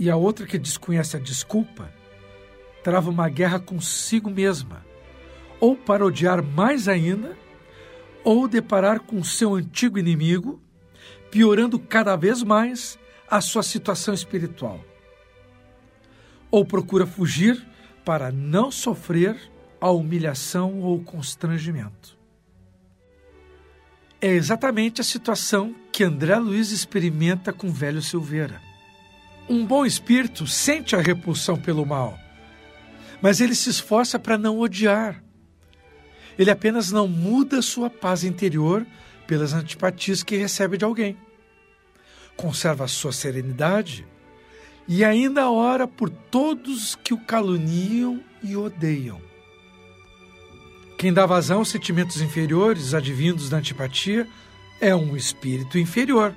E 0.00 0.10
a 0.10 0.16
outra 0.16 0.44
que 0.44 0.58
desconhece 0.58 1.16
a 1.16 1.20
desculpa 1.20 1.88
trava 2.82 3.08
uma 3.08 3.28
guerra 3.28 3.60
consigo 3.60 4.28
mesma, 4.28 4.84
ou 5.60 5.76
para 5.76 6.04
odiar 6.04 6.42
mais 6.42 6.88
ainda, 6.88 7.36
ou 8.24 8.48
deparar 8.48 8.98
com 8.98 9.22
seu 9.22 9.54
antigo 9.54 9.96
inimigo, 9.96 10.60
piorando 11.30 11.78
cada 11.78 12.16
vez 12.16 12.42
mais 12.42 12.98
a 13.30 13.40
sua 13.40 13.62
situação 13.62 14.12
espiritual 14.12 14.80
ou 16.50 16.66
procura 16.66 17.06
fugir 17.06 17.66
para 18.04 18.30
não 18.30 18.70
sofrer 18.70 19.51
a 19.82 19.90
humilhação 19.90 20.80
ou 20.80 21.02
constrangimento. 21.02 22.16
É 24.20 24.28
exatamente 24.28 25.00
a 25.00 25.04
situação 25.04 25.74
que 25.90 26.04
André 26.04 26.36
Luiz 26.36 26.70
experimenta 26.70 27.52
com 27.52 27.68
velho 27.68 28.00
Silveira. 28.00 28.62
Um 29.48 29.66
bom 29.66 29.84
espírito 29.84 30.46
sente 30.46 30.94
a 30.94 31.00
repulsão 31.00 31.56
pelo 31.56 31.84
mal, 31.84 32.16
mas 33.20 33.40
ele 33.40 33.56
se 33.56 33.70
esforça 33.70 34.20
para 34.20 34.38
não 34.38 34.60
odiar. 34.60 35.20
Ele 36.38 36.52
apenas 36.52 36.92
não 36.92 37.08
muda 37.08 37.60
sua 37.60 37.90
paz 37.90 38.22
interior 38.22 38.86
pelas 39.26 39.52
antipatias 39.52 40.22
que 40.22 40.36
recebe 40.36 40.78
de 40.78 40.84
alguém. 40.84 41.16
Conserva 42.36 42.86
sua 42.86 43.10
serenidade 43.10 44.06
e 44.86 45.04
ainda 45.04 45.50
ora 45.50 45.88
por 45.88 46.08
todos 46.08 46.94
que 46.94 47.12
o 47.12 47.18
caluniam 47.18 48.22
e 48.44 48.56
odeiam. 48.56 49.31
Quem 51.02 51.12
dá 51.12 51.26
vazão 51.26 51.58
aos 51.58 51.68
sentimentos 51.68 52.20
inferiores 52.20 52.94
advindos 52.94 53.48
da 53.48 53.56
antipatia 53.56 54.24
é 54.80 54.94
um 54.94 55.16
espírito 55.16 55.76
inferior, 55.76 56.32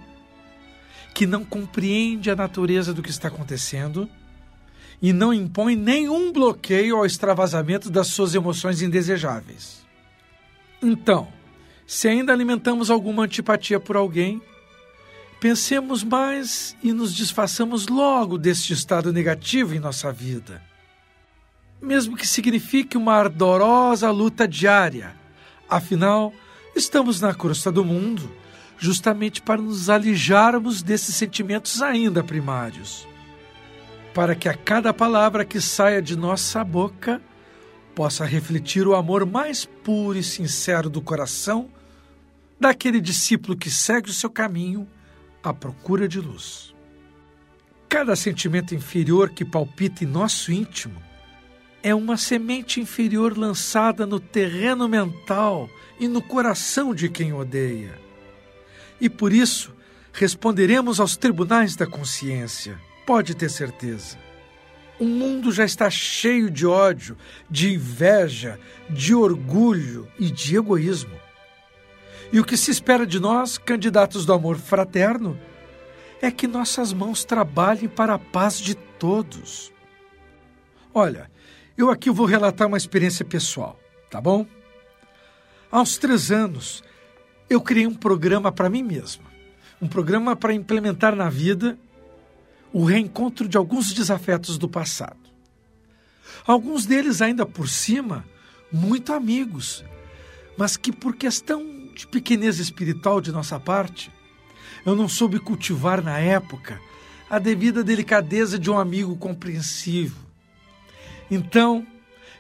que 1.14 1.28
não 1.28 1.46
compreende 1.46 2.32
a 2.32 2.36
natureza 2.36 2.92
do 2.92 3.04
que 3.04 3.12
está 3.12 3.28
acontecendo 3.28 4.10
e 5.00 5.14
não 5.14 5.32
impõe 5.32 5.76
nenhum 5.76 6.34
bloqueio 6.34 6.98
ao 6.98 7.06
extravasamento 7.06 7.92
das 7.92 8.08
suas 8.08 8.34
emoções 8.34 8.82
indesejáveis. 8.82 9.86
Então, 10.82 11.28
se 11.86 12.08
ainda 12.08 12.34
alimentamos 12.34 12.90
alguma 12.90 13.26
antipatia 13.26 13.80
por 13.80 13.96
alguém, 13.96 14.42
Pensemos 15.40 16.04
mais 16.04 16.76
e 16.82 16.92
nos 16.92 17.14
desfaçamos 17.14 17.88
logo 17.88 18.36
deste 18.36 18.74
estado 18.74 19.14
negativo 19.14 19.76
em 19.76 19.80
nossa 19.80 20.12
vida. 20.12 20.60
Mesmo 21.86 22.18
que 22.18 22.26
signifique 22.26 22.98
uma 22.98 23.14
ardorosa 23.14 24.10
luta 24.10 24.48
diária, 24.48 25.16
afinal, 25.70 26.34
estamos 26.76 27.22
na 27.22 27.32
crosta 27.32 27.72
do 27.72 27.86
mundo 27.86 28.28
justamente 28.76 29.40
para 29.40 29.62
nos 29.62 29.88
alijarmos 29.88 30.82
desses 30.82 31.14
sentimentos 31.16 31.84
ainda 31.84 32.24
primários. 32.24 33.08
Para 34.16 34.34
que 34.34 34.50
a 34.50 34.56
cada 34.56 34.92
palavra 34.92 35.46
que 35.46 35.62
saia 35.62 36.02
de 36.02 36.16
nossa 36.16 36.64
boca 36.64 37.22
possa 37.94 38.26
refletir 38.26 38.88
o 38.88 38.96
amor 38.96 39.24
mais 39.24 39.66
puro 39.66 40.18
e 40.18 40.24
sincero 40.24 40.90
do 40.90 41.04
coração 41.04 41.70
daquele 42.60 43.00
discípulo 43.00 43.56
que 43.56 43.70
segue 43.70 44.10
o 44.10 44.14
seu 44.14 44.32
caminho 44.32 44.88
à 45.44 45.54
procura 45.54 46.08
de 46.08 46.20
luz. 46.20 46.74
Cada 47.88 48.16
sentimento 48.16 48.74
inferior 48.74 49.30
que 49.30 49.46
palpita 49.46 50.04
em 50.04 50.08
nosso 50.08 50.52
íntimo 50.52 51.06
é 51.86 51.94
uma 51.94 52.18
semente 52.18 52.82
inferior 52.82 53.38
lançada 53.38 54.08
no 54.08 54.20
terreno 54.20 54.90
mental 54.90 55.70
e 56.00 56.08
no 56.08 56.20
coração 56.20 56.96
de 56.96 57.08
quem 57.08 57.32
odeia. 57.32 58.00
E 59.00 59.08
por 59.08 59.32
isso 59.32 59.72
responderemos 60.12 61.00
aos 61.00 61.16
tribunais 61.16 61.76
da 61.76 61.86
consciência, 61.86 62.82
pode 63.06 63.36
ter 63.36 63.52
certeza. 63.52 64.18
O 65.00 65.06
mundo 65.06 65.52
já 65.52 65.64
está 65.64 65.88
cheio 65.88 66.50
de 66.50 66.66
ódio, 66.66 67.16
de 67.48 67.76
inveja, 67.76 68.60
de 68.90 69.14
orgulho 69.14 70.08
e 70.18 70.32
de 70.32 70.58
egoísmo. 70.58 71.16
E 72.34 72.40
o 72.40 72.44
que 72.44 72.58
se 72.58 72.72
espera 72.72 73.06
de 73.06 73.20
nós, 73.20 73.60
candidatos 73.60 74.26
do 74.26 74.34
amor 74.34 74.58
fraterno, 74.58 75.40
é 76.20 76.32
que 76.32 76.48
nossas 76.48 76.92
mãos 76.92 77.24
trabalhem 77.24 77.88
para 77.88 78.16
a 78.16 78.20
paz 78.20 78.58
de 78.58 78.74
todos. 78.74 79.72
Olha, 80.92 81.30
eu 81.78 81.90
aqui 81.90 82.10
vou 82.10 82.26
relatar 82.26 82.68
uma 82.68 82.78
experiência 82.78 83.26
pessoal, 83.26 83.80
tá 84.10 84.22
bom? 84.22 84.46
Uns 85.72 85.98
três 85.98 86.32
anos, 86.32 86.84
eu 87.50 87.60
criei 87.60 87.86
um 87.86 87.94
programa 87.94 88.52
para 88.52 88.70
mim 88.70 88.82
mesma, 88.82 89.26
um 89.82 89.88
programa 89.88 90.36
para 90.36 90.54
implementar 90.54 91.16
na 91.16 91.30
vida 91.30 91.78
o 92.72 92.86
reencontro 92.86 93.48
de 93.48 93.58
alguns 93.58 93.94
desafetos 93.94 94.58
do 94.58 94.70
passado. 94.70 95.20
Alguns 96.46 96.86
deles 96.86 97.22
ainda 97.22 97.46
por 97.46 97.68
cima, 97.68 98.26
muito 98.72 99.14
amigos, 99.14 99.84
mas 100.58 100.78
que 100.78 100.92
por 100.92 101.16
questão 101.16 101.64
de 101.94 102.08
pequenez 102.08 102.60
espiritual 102.60 103.20
de 103.20 103.32
nossa 103.32 103.60
parte, 103.60 104.12
eu 104.86 104.96
não 104.96 105.10
soube 105.10 105.40
cultivar 105.40 106.04
na 106.04 106.20
época 106.20 106.80
a 107.30 107.40
devida 107.40 107.84
delicadeza 107.84 108.60
de 108.60 108.70
um 108.70 108.78
amigo 108.78 109.16
compreensivo. 109.16 110.25
Então, 111.30 111.86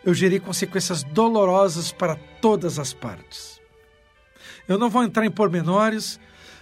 eu 0.03 0.13
gerei 0.13 0.39
consequências 0.39 1.03
dolorosas 1.03 1.91
para 1.91 2.15
todas 2.39 2.77
as 2.77 2.93
partes. 2.93 3.59
Eu 4.67 4.77
não 4.77 4.89
vou 4.89 5.03
entrar 5.03 5.25
em 5.25 5.31
pormenores, 5.31 6.19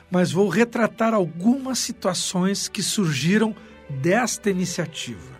mas 0.09 0.31
vou 0.31 0.47
retratar 0.47 1.13
algumas 1.13 1.79
situações 1.79 2.67
que 2.67 2.83
surgiram 2.83 3.55
desta 3.89 4.49
iniciativa. 4.49 5.33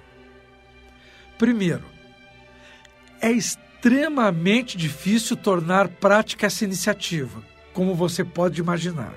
Primeiro, 1.37 1.83
é 3.21 3.31
extremamente 3.31 4.77
difícil 4.77 5.37
tornar 5.37 5.87
prática 5.87 6.47
essa 6.47 6.63
iniciativa, 6.63 7.43
como 7.73 7.95
você 7.95 8.23
pode 8.23 8.59
imaginar. 8.59 9.13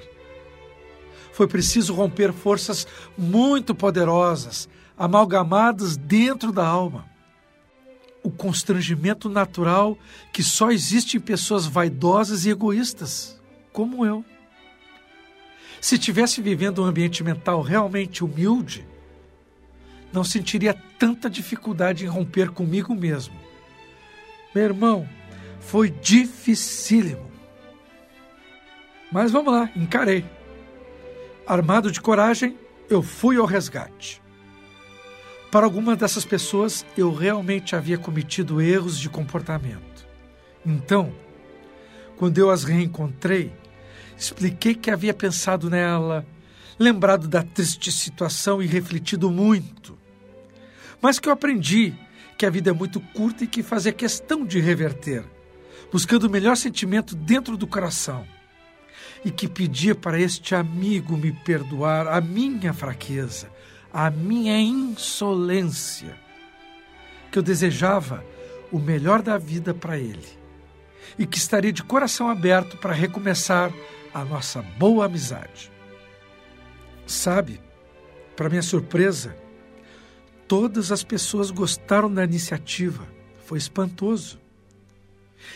Foi 1.33 1.47
preciso 1.47 1.93
romper 1.93 2.33
forças 2.33 2.87
muito 3.19 3.75
poderosas, 3.75 4.69
amalgamadas 4.97 5.97
dentro 5.97 6.53
da 6.53 6.67
alma. 6.67 7.16
O 8.27 8.31
constrangimento 8.33 9.29
natural 9.29 9.97
que 10.33 10.43
só 10.43 10.73
existe 10.73 11.17
em 11.17 11.21
pessoas 11.21 11.65
vaidosas 11.65 12.45
e 12.45 12.51
egoístas, 12.51 13.41
como 13.73 14.05
eu. 14.05 14.25
Se 15.81 15.97
tivesse 15.97 16.43
vivendo 16.43 16.83
um 16.83 16.87
ambiente 16.87 17.23
mental 17.23 17.63
realmente 17.63 18.25
humilde, 18.25 18.85
não 20.13 20.25
sentiria 20.25 20.75
tanta 20.99 21.31
dificuldade 21.31 22.05
em 22.05 22.09
romper 22.09 22.51
comigo 22.51 22.97
mesmo. 22.97 23.37
Meu 24.53 24.65
irmão, 24.65 25.09
foi 25.61 25.89
dificílimo. 25.89 27.31
Mas 29.13 29.31
vamos 29.31 29.53
lá, 29.55 29.71
encarei. 29.77 30.25
Armado 31.47 31.93
de 31.93 32.01
coragem, 32.01 32.59
eu 32.91 33.05
fui 33.05 33.37
ao 33.37 33.47
resgate. 33.47 34.21
Para 35.57 35.65
algumas 35.65 35.97
dessas 35.97 36.23
pessoas, 36.23 36.85
eu 36.99 37.15
realmente 37.15 37.75
havia 37.75 37.97
cometido 37.97 38.61
erros 38.61 38.99
de 38.99 39.09
comportamento. 39.09 40.07
Então, 40.67 41.11
quando 42.19 42.37
eu 42.37 42.51
as 42.51 42.63
reencontrei, 42.63 43.55
expliquei 44.19 44.75
que 44.75 44.91
havia 44.91 45.15
pensado 45.15 45.71
nela, 45.71 46.27
lembrado 46.79 47.27
da 47.27 47.43
triste 47.43 47.91
situação 47.91 48.63
e 48.63 48.67
refletido 48.67 49.31
muito. 49.31 49.97
Mas 51.01 51.19
que 51.19 51.27
eu 51.27 51.33
aprendi 51.33 51.95
que 52.37 52.45
a 52.45 52.51
vida 52.51 52.69
é 52.69 52.75
muito 52.75 53.01
curta 53.01 53.45
e 53.45 53.47
que 53.47 53.63
fazia 53.63 53.95
questão 53.95 54.45
de 54.45 54.61
reverter, 54.61 55.25
buscando 55.91 56.25
o 56.25 56.31
melhor 56.31 56.59
sentimento 56.59 57.17
dentro 57.17 57.57
do 57.57 57.67
coração. 57.67 58.27
E 59.25 59.31
que 59.31 59.49
pedia 59.49 59.95
para 59.95 60.21
este 60.21 60.55
amigo 60.55 61.17
me 61.17 61.33
perdoar 61.33 62.09
a 62.09 62.21
minha 62.21 62.75
fraqueza, 62.75 63.51
a 63.99 64.11
minha 64.11 64.61
insolência, 64.61 66.15
que 67.33 67.39
eu 67.39 67.43
desejava 67.43 68.23
o 68.71 68.79
melhor 68.79 69.23
da 69.23 69.39
vida 69.39 69.73
para 69.73 69.97
ele 69.97 70.39
e 71.19 71.27
que 71.27 71.39
estaria 71.39 71.73
de 71.73 71.83
coração 71.83 72.29
aberto 72.29 72.77
para 72.77 72.93
recomeçar 72.93 73.73
a 74.13 74.23
nossa 74.23 74.61
boa 74.61 75.07
amizade. 75.07 75.73
Sabe, 77.07 77.59
para 78.37 78.51
minha 78.51 78.61
surpresa, 78.61 79.35
todas 80.47 80.93
as 80.93 81.03
pessoas 81.03 81.51
gostaram 81.51 82.13
da 82.13 82.23
iniciativa. 82.23 83.09
Foi 83.47 83.57
espantoso. 83.57 84.39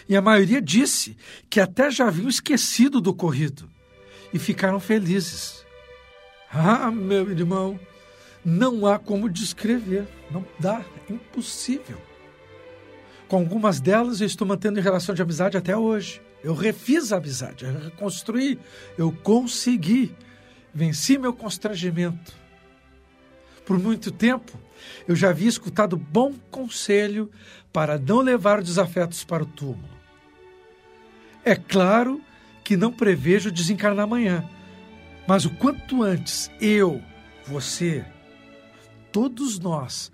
E 0.09 0.17
a 0.17 0.23
maioria 0.23 0.63
disse 0.63 1.15
que 1.51 1.61
até 1.61 1.91
já 1.91 2.09
haviam 2.09 2.31
esquecido 2.31 3.03
do 3.03 3.11
ocorrido 3.11 3.69
e 4.33 4.39
ficaram 4.39 4.81
felizes. 4.81 5.63
Ah, 6.51 6.91
meu 6.91 7.31
irmão, 7.31 7.79
não 8.45 8.87
há 8.87 8.99
como 8.99 9.29
descrever, 9.29 10.07
não 10.31 10.45
dá, 10.59 10.85
é 11.09 11.13
impossível. 11.13 11.99
Com 13.29 13.37
algumas 13.37 13.81
delas 13.81 14.21
eu 14.21 14.27
estou 14.27 14.47
mantendo 14.47 14.81
relação 14.81 15.15
de 15.15 15.23
amizade 15.23 15.57
até 15.57 15.77
hoje. 15.77 16.21
Eu 16.43 16.55
refiz 16.55 17.13
a 17.13 17.19
amizade, 17.19 17.65
eu 17.65 17.79
reconstruí, 17.79 18.59
eu 18.97 19.13
consegui, 19.13 20.15
venci 20.73 21.19
meu 21.19 21.33
constrangimento. 21.33 22.35
Por 23.65 23.79
muito 23.79 24.11
tempo, 24.11 24.59
eu 25.07 25.15
já 25.15 25.31
havia 25.31 25.49
escutado 25.49 25.97
bom 25.97 26.35
conselho 26.51 27.31
para 27.73 27.99
não 27.99 28.21
levar 28.21 28.63
desafetos 28.63 29.23
para 29.23 29.43
o 29.43 29.47
túmulo. 29.47 30.01
É 31.45 31.55
claro 31.55 32.21
que 32.65 32.77
não 32.77 32.93
prevejo 32.93 33.51
desencarnar 33.51 34.05
amanhã, 34.05 34.49
mas 35.27 35.45
o 35.45 35.51
quanto 35.51 36.03
antes 36.03 36.51
eu, 36.61 37.01
você, 37.47 38.05
todos 39.13 39.59
nós 39.59 40.13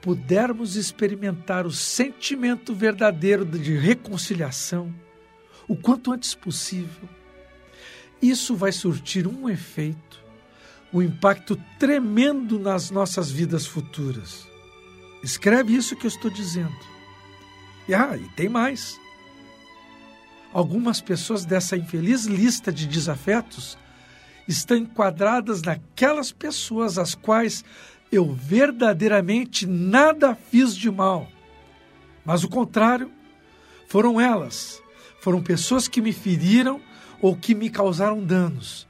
pudermos 0.00 0.76
experimentar 0.76 1.66
o 1.66 1.72
sentimento 1.72 2.74
verdadeiro 2.74 3.44
de 3.44 3.76
reconciliação, 3.76 4.94
o 5.66 5.76
quanto 5.76 6.12
antes 6.12 6.34
possível, 6.34 7.08
isso 8.20 8.56
vai 8.56 8.72
surtir 8.72 9.26
um 9.26 9.48
efeito, 9.48 10.24
um 10.92 11.02
impacto 11.02 11.60
tremendo 11.78 12.58
nas 12.58 12.90
nossas 12.90 13.30
vidas 13.30 13.66
futuras. 13.66 14.46
Escreve 15.22 15.74
isso 15.74 15.96
que 15.96 16.06
eu 16.06 16.08
estou 16.08 16.30
dizendo. 16.30 16.78
E, 17.88 17.94
ah, 17.94 18.16
e 18.16 18.28
tem 18.30 18.48
mais. 18.48 18.98
Algumas 20.52 21.00
pessoas 21.00 21.44
dessa 21.44 21.76
infeliz 21.76 22.24
lista 22.24 22.72
de 22.72 22.86
desafetos 22.86 23.76
estão 24.46 24.76
enquadradas 24.76 25.62
naquelas 25.62 26.32
pessoas 26.32 26.98
às 26.98 27.14
quais 27.14 27.64
eu 28.10 28.32
verdadeiramente 28.32 29.66
nada 29.66 30.34
fiz 30.34 30.74
de 30.74 30.90
mal. 30.90 31.28
Mas 32.24 32.44
o 32.44 32.48
contrário, 32.48 33.10
foram 33.86 34.20
elas, 34.20 34.82
foram 35.20 35.42
pessoas 35.42 35.88
que 35.88 36.00
me 36.00 36.12
feriram 36.12 36.80
ou 37.20 37.36
que 37.36 37.54
me 37.54 37.70
causaram 37.70 38.22
danos, 38.22 38.86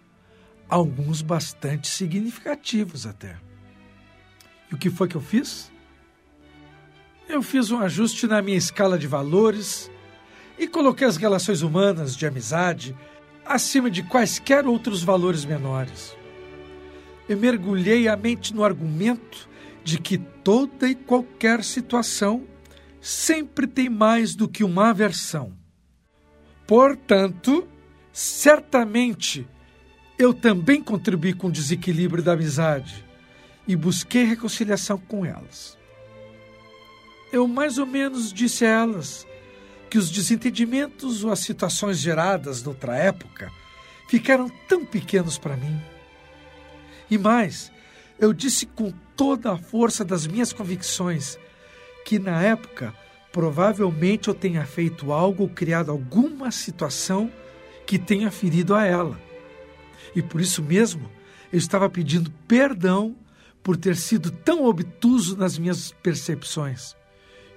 alguns 0.69 1.23
bastante 1.23 1.89
significativos 1.89 3.07
até. 3.07 3.37
E 4.71 4.75
o 4.75 4.79
que 4.79 4.91
foi 4.91 5.09
que 5.09 5.17
eu 5.17 5.21
fiz? 5.21 5.71
Eu 7.29 7.43
fiz 7.43 7.71
um 7.71 7.79
ajuste 7.79 8.27
na 8.27 8.43
minha 8.43 8.57
escala 8.57 8.99
de 8.99 9.07
valores 9.07 9.91
e 10.59 10.67
coloquei 10.67 11.07
as 11.07 11.17
relações 11.17 11.63
humanas 11.63 12.17
de 12.17 12.27
amizade 12.27 12.97
acima 13.45 13.91
de 13.91 14.03
quaisquer 14.03 14.67
outros 14.67 15.03
valores 15.03 15.45
menores 15.45 16.18
eu 17.29 17.37
mergulhei 17.37 18.09
a 18.09 18.17
mente 18.17 18.55
no 18.55 18.64
argumento 18.64 19.49
de 19.85 19.99
que 19.99 20.19
toda 20.19 20.88
e 20.88 20.95
qualquer 20.95 21.62
situação 21.62 22.45
sempre 23.01 23.67
tem 23.67 23.88
mais 23.88 24.35
do 24.35 24.49
que 24.49 24.64
uma 24.64 24.91
aversão. 24.91 25.53
Portanto, 26.67 27.69
certamente 28.12 29.47
eu 30.19 30.33
também 30.33 30.83
contribuí 30.83 31.33
com 31.33 31.49
o 31.49 31.53
desequilíbrio 31.53 32.23
da 32.23 32.33
amizade 32.33 33.05
e 33.67 33.77
busquei 33.77 34.25
reconciliação 34.25 34.99
com 34.99 35.25
elas. 35.25 35.77
Eu 37.31 37.47
mais 37.47 37.79
ou 37.79 37.87
menos 37.87 38.33
disse 38.33 38.64
a 38.64 38.69
elas 38.69 39.27
que 39.91 39.99
os 39.99 40.11
desentendimentos 40.11 41.25
ou 41.25 41.31
as 41.31 41.41
situações 41.41 41.99
geradas 41.99 42.62
noutra 42.62 42.97
época 42.97 43.53
ficaram 44.09 44.49
tão 44.67 44.85
pequenos 44.85 45.38
para 45.38 45.57
mim 45.57 45.79
e 47.11 47.16
mais, 47.16 47.73
eu 48.18 48.33
disse 48.33 48.66
com 48.66 48.92
toda 49.16 49.53
a 49.53 49.59
força 49.59 50.05
das 50.05 50.27
minhas 50.27 50.53
convicções 50.53 51.38
que 52.05 52.18
na 52.18 52.42
época 52.42 52.94
provavelmente 53.33 54.29
eu 54.29 54.35
tenha 54.35 54.64
feito 54.64 55.12
algo 55.12 55.44
ou 55.44 55.49
criado 55.49 55.90
alguma 55.90 56.51
situação 56.51 57.31
que 57.87 57.99
tenha 57.99 58.31
ferido 58.31 58.75
a 58.75 58.85
ela. 58.85 59.21
E 60.14 60.23
por 60.23 60.40
isso 60.40 60.62
mesmo 60.62 61.11
eu 61.53 61.59
estava 61.59 61.88
pedindo 61.88 62.31
perdão 62.47 63.14
por 63.62 63.77
ter 63.77 63.97
sido 63.97 64.31
tão 64.31 64.64
obtuso 64.64 65.37
nas 65.37 65.59
minhas 65.59 65.92
percepções. 66.03 66.97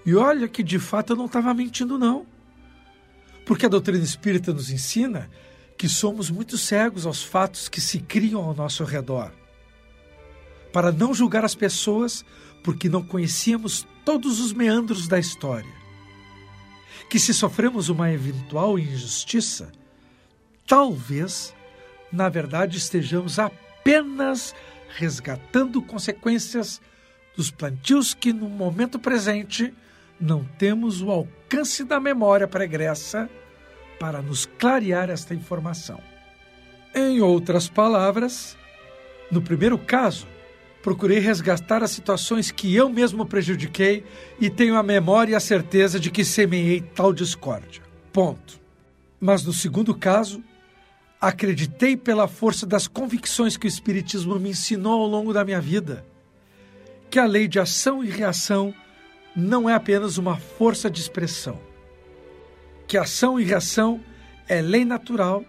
E 0.05 0.15
olha 0.15 0.47
que 0.47 0.63
de 0.63 0.79
fato 0.79 1.13
eu 1.13 1.17
não 1.17 1.25
estava 1.25 1.53
mentindo, 1.53 1.97
não. 1.97 2.25
Porque 3.45 3.65
a 3.65 3.69
doutrina 3.69 4.03
espírita 4.03 4.53
nos 4.53 4.69
ensina 4.69 5.29
que 5.77 5.89
somos 5.89 6.29
muito 6.29 6.57
cegos 6.57 7.05
aos 7.05 7.23
fatos 7.23 7.67
que 7.67 7.81
se 7.81 7.99
criam 7.99 8.41
ao 8.41 8.53
nosso 8.53 8.83
redor 8.83 9.31
para 10.71 10.91
não 10.91 11.13
julgar 11.13 11.43
as 11.43 11.55
pessoas 11.55 12.25
porque 12.63 12.89
não 12.89 13.03
conhecíamos 13.03 13.88
todos 14.05 14.39
os 14.39 14.53
meandros 14.53 15.07
da 15.07 15.19
história. 15.19 15.81
Que 17.10 17.19
se 17.19 17.34
sofremos 17.34 17.89
uma 17.89 18.12
eventual 18.12 18.79
injustiça, 18.79 19.71
talvez, 20.65 21.53
na 22.12 22.29
verdade, 22.29 22.77
estejamos 22.77 23.39
apenas 23.39 24.55
resgatando 24.95 25.81
consequências 25.81 26.81
dos 27.36 27.49
plantios 27.49 28.13
que, 28.13 28.31
no 28.31 28.49
momento 28.49 28.99
presente, 28.99 29.73
não 30.19 30.43
temos 30.57 31.01
o 31.01 31.10
alcance 31.10 31.84
da 31.84 31.99
memória 31.99 32.47
pregressa 32.47 33.29
para 33.99 34.21
nos 34.21 34.45
clarear 34.45 35.10
esta 35.10 35.34
informação. 35.34 35.99
Em 36.93 37.21
outras 37.21 37.67
palavras, 37.67 38.57
no 39.31 39.41
primeiro 39.41 39.77
caso, 39.77 40.27
Procurei 40.81 41.19
resgatar 41.19 41.83
as 41.83 41.91
situações 41.91 42.51
que 42.51 42.75
eu 42.75 42.89
mesmo 42.89 43.25
prejudiquei 43.25 44.03
e 44.39 44.49
tenho 44.49 44.75
a 44.75 44.83
memória 44.83 45.33
e 45.33 45.35
a 45.35 45.39
certeza 45.39 45.99
de 45.99 46.09
que 46.09 46.25
semeei 46.25 46.81
tal 46.81 47.13
discórdia. 47.13 47.83
Ponto. 48.11 48.59
Mas 49.19 49.43
no 49.43 49.53
segundo 49.53 49.93
caso, 49.93 50.43
Acreditei 51.21 51.95
pela 51.95 52.27
força 52.27 52.65
das 52.65 52.87
convicções 52.87 53.55
que 53.55 53.67
o 53.67 53.69
Espiritismo 53.69 54.39
me 54.39 54.49
ensinou 54.49 55.03
ao 55.03 55.07
longo 55.07 55.31
da 55.31 55.45
minha 55.45 55.61
vida, 55.61 56.03
que 57.11 57.19
a 57.19 57.25
lei 57.27 57.47
de 57.47 57.59
ação 57.59 58.03
e 58.03 58.09
reação 58.09 58.73
não 59.35 59.69
é 59.69 59.75
apenas 59.75 60.17
uma 60.17 60.35
força 60.35 60.89
de 60.89 60.99
expressão, 60.99 61.59
que 62.87 62.97
ação 62.97 63.39
e 63.39 63.43
reação 63.43 64.01
é 64.47 64.61
lei 64.61 64.83
natural 64.83 65.45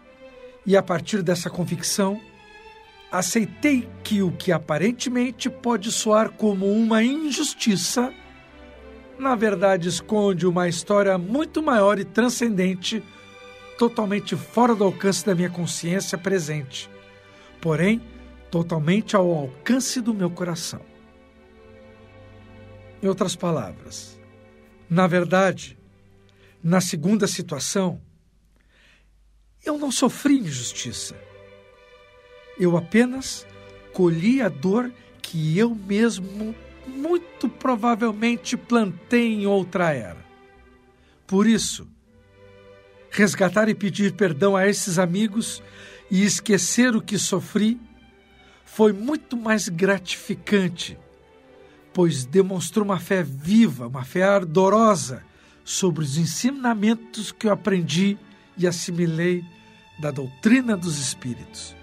e 0.67 0.77
a 0.77 0.83
partir 0.83 1.23
dessa 1.23 1.49
convicção 1.49 2.21
aceitei 3.13 3.87
que 4.03 4.23
o 4.23 4.33
que 4.33 4.51
aparentemente 4.51 5.51
pode 5.51 5.93
soar 5.93 6.31
como 6.31 6.73
uma 6.73 7.05
injustiça, 7.05 8.13
na 9.19 9.35
verdade 9.35 9.87
esconde 9.87 10.47
uma 10.47 10.67
história 10.67 11.19
muito 11.19 11.63
maior 11.63 11.99
e 11.99 12.07
transcendente 12.07 13.05
totalmente 13.79 14.35
fora 14.35 14.75
do 14.75 14.85
alcance 14.85 15.27
da 15.27 15.35
minha 15.35 15.51
consciência 15.51 16.17
presente, 16.17 16.89
porém 17.61 18.01
totalmente 18.51 19.15
ao 19.15 19.31
alcance 19.31 20.01
do 20.01 20.15
meu 20.15 20.31
coração. 20.31 20.81
Em 23.03 23.09
outras 23.09 23.37
palavras, 23.37 24.19
na 24.89 25.07
verdade, 25.07 25.79
na 26.63 26.81
segunda 26.81 27.27
situação, 27.27 28.01
eu 29.65 29.77
não 29.77 29.91
sofri 29.91 30.39
injustiça. 30.39 31.32
Eu 32.63 32.77
apenas 32.77 33.45
colhi 33.93 34.41
a 34.41 34.49
dor 34.49 34.93
que 35.21 35.59
eu 35.59 35.75
mesmo 35.75 36.55
muito 36.87 37.49
provavelmente 37.49 38.57
plantei 38.57 39.35
em 39.35 39.47
outra 39.47 39.91
era. 39.91 40.25
Por 41.27 41.45
isso, 41.45 41.89
resgatar 43.11 43.69
e 43.69 43.75
pedir 43.75 44.13
perdão 44.13 44.55
a 44.55 44.69
esses 44.69 44.97
amigos 44.97 45.61
e 46.09 46.23
esquecer 46.23 46.95
o 46.95 47.03
que 47.03 47.19
sofri 47.19 47.81
foi 48.65 48.93
muito 48.93 49.37
mais 49.37 49.69
gratificante, 49.69 50.97
pois 51.93 52.25
demonstrou 52.25 52.85
uma 52.85 53.01
fé 53.01 53.25
viva, 53.25 53.89
uma 53.89 54.05
fé 54.05 54.23
ardorosa 54.23 55.25
sobre 55.65 56.05
os 56.05 56.17
ensinamentos 56.17 57.33
que 57.33 57.49
eu 57.49 57.53
aprendi 57.53 58.17
e 58.57 58.69
assimilei 58.69 59.43
da 59.99 60.13
doutrina 60.13 60.77
dos 60.77 61.01
espíritos. 61.01 61.82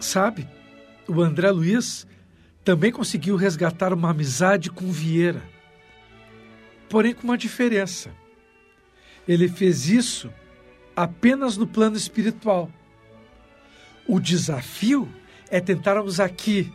Sabe, 0.00 0.48
o 1.08 1.20
André 1.20 1.50
Luiz 1.50 2.06
também 2.64 2.92
conseguiu 2.92 3.34
resgatar 3.36 3.92
uma 3.92 4.10
amizade 4.10 4.70
com 4.70 4.92
Vieira, 4.92 5.42
porém 6.88 7.14
com 7.14 7.24
uma 7.24 7.38
diferença. 7.38 8.10
Ele 9.26 9.48
fez 9.48 9.88
isso 9.88 10.30
apenas 10.94 11.56
no 11.56 11.66
plano 11.66 11.96
espiritual. 11.96 12.70
O 14.06 14.20
desafio 14.20 15.08
é 15.50 15.60
tentarmos 15.60 16.20
aqui, 16.20 16.72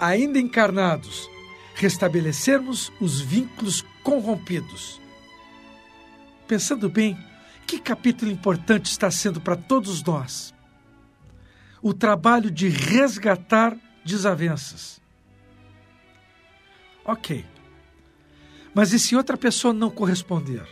ainda 0.00 0.38
encarnados, 0.38 1.28
restabelecermos 1.74 2.90
os 3.00 3.20
vínculos 3.20 3.84
corrompidos. 4.02 5.00
Pensando 6.46 6.88
bem, 6.88 7.18
que 7.66 7.78
capítulo 7.78 8.30
importante 8.30 8.86
está 8.86 9.10
sendo 9.10 9.40
para 9.40 9.56
todos 9.56 10.02
nós? 10.02 10.53
O 11.84 11.92
trabalho 11.92 12.50
de 12.50 12.66
resgatar 12.66 13.76
desavenças. 14.02 15.02
Ok. 17.04 17.44
Mas 18.72 18.94
e 18.94 18.98
se 18.98 19.14
outra 19.14 19.36
pessoa 19.36 19.74
não 19.74 19.90
corresponder? 19.90 20.66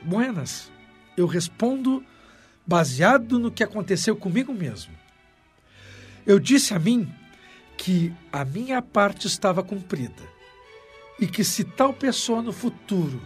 Buenas. 0.00 0.70
Eu 1.16 1.26
respondo 1.26 2.00
baseado 2.64 3.40
no 3.40 3.50
que 3.50 3.64
aconteceu 3.64 4.14
comigo 4.14 4.54
mesmo. 4.54 4.94
Eu 6.24 6.38
disse 6.38 6.72
a 6.72 6.78
mim 6.78 7.12
que 7.76 8.14
a 8.32 8.44
minha 8.44 8.80
parte 8.80 9.26
estava 9.26 9.64
cumprida 9.64 10.22
e 11.18 11.26
que 11.26 11.42
se 11.42 11.64
tal 11.64 11.92
pessoa 11.92 12.40
no 12.40 12.52
futuro 12.52 13.20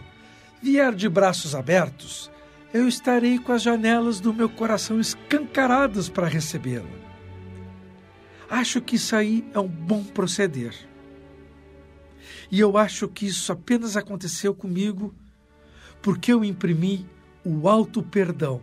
vier 0.59 0.95
de 0.95 1.07
braços 1.07 1.53
abertos, 1.53 2.31
eu 2.73 2.87
estarei 2.87 3.39
com 3.39 3.51
as 3.51 3.61
janelas 3.61 4.19
do 4.19 4.33
meu 4.33 4.49
coração 4.49 4.99
escancaradas 4.99 6.09
para 6.09 6.27
recebê-la. 6.27 6.89
Acho 8.49 8.81
que 8.81 8.95
isso 8.95 9.15
aí 9.15 9.45
é 9.53 9.59
um 9.59 9.67
bom 9.67 10.03
proceder. 10.03 10.73
E 12.51 12.59
eu 12.59 12.77
acho 12.77 13.07
que 13.07 13.25
isso 13.25 13.51
apenas 13.51 13.97
aconteceu 13.97 14.53
comigo 14.53 15.13
porque 16.01 16.31
eu 16.31 16.43
imprimi 16.43 17.05
o 17.43 17.67
alto 17.67 18.01
perdão. 18.01 18.61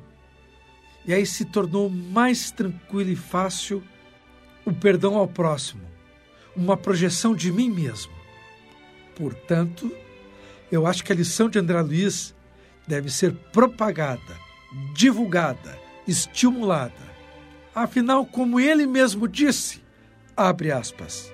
E 1.06 1.12
aí 1.12 1.26
se 1.26 1.44
tornou 1.44 1.90
mais 1.90 2.50
tranquilo 2.50 3.10
e 3.10 3.16
fácil 3.16 3.82
o 4.64 4.72
perdão 4.72 5.16
ao 5.16 5.28
próximo, 5.28 5.82
uma 6.56 6.76
projeção 6.76 7.34
de 7.34 7.52
mim 7.52 7.70
mesmo. 7.70 8.12
Portanto, 9.14 9.94
eu 10.72 10.86
acho 10.86 11.04
que 11.04 11.12
a 11.12 11.16
lição 11.16 11.48
de 11.48 11.58
André 11.58 11.80
Luiz 11.82 12.34
deve 12.86 13.10
ser 13.10 13.32
propagada, 13.52 14.38
divulgada, 14.94 15.78
estimulada. 16.06 17.14
Afinal, 17.74 18.24
como 18.24 18.60
ele 18.60 18.86
mesmo 18.86 19.26
disse, 19.26 19.82
abre 20.36 20.70
aspas, 20.70 21.32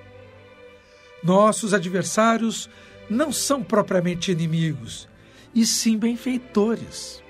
nossos 1.23 1.73
adversários 1.73 2.69
não 3.09 3.31
são 3.31 3.63
propriamente 3.63 4.31
inimigos, 4.31 5.07
e 5.53 5.65
sim 5.65 5.97
benfeitores. 5.97 7.21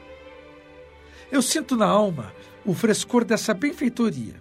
Eu 1.31 1.41
sinto 1.41 1.75
na 1.75 1.88
alma 1.88 2.34
o 2.63 2.73
frescor 2.73 3.25
dessa 3.25 3.53
benfeitoria, 3.53 4.36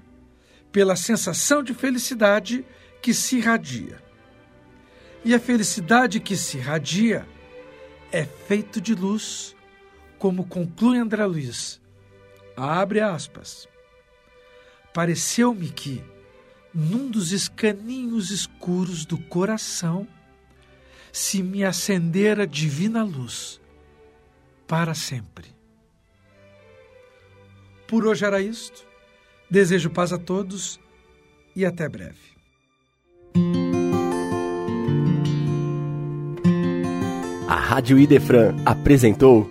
pela 0.70 0.94
sensação 0.94 1.62
de 1.62 1.72
felicidade 1.72 2.64
que 3.00 3.14
se 3.14 3.38
irradia. 3.38 4.00
E 5.24 5.34
a 5.34 5.40
felicidade 5.40 6.20
que 6.20 6.36
se 6.36 6.58
irradia 6.58 7.26
é 8.12 8.24
feito 8.24 8.80
de 8.80 8.94
luz, 8.94 9.56
como 10.20 10.44
conclui 10.44 10.98
André 10.98 11.24
Luiz. 11.24 11.80
Abre 12.54 13.00
aspas. 13.00 13.66
Pareceu-me 14.92 15.70
que, 15.70 16.04
num 16.74 17.10
dos 17.10 17.32
escaninhos 17.32 18.30
escuros 18.30 19.06
do 19.06 19.16
coração, 19.16 20.06
se 21.10 21.42
me 21.42 21.64
acendera 21.64 22.46
divina 22.46 23.02
luz 23.02 23.60
para 24.68 24.94
sempre. 24.94 25.46
Por 27.88 28.06
hoje 28.06 28.24
era 28.24 28.40
isto. 28.40 28.86
Desejo 29.50 29.90
paz 29.90 30.12
a 30.12 30.18
todos 30.18 30.78
e 31.56 31.64
até 31.64 31.88
breve. 31.88 32.30
A 37.48 37.54
Rádio 37.54 37.98
Idefran 37.98 38.54
apresentou 38.64 39.50